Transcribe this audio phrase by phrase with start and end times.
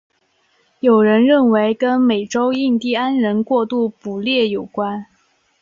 [0.79, 5.05] 有人认为跟美洲印第安人过度捕猎有关。